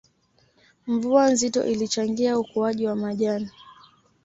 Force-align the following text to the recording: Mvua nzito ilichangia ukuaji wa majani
Mvua 0.87 1.29
nzito 1.29 1.63
ilichangia 1.65 2.39
ukuaji 2.39 2.87
wa 2.87 2.95
majani 2.95 3.49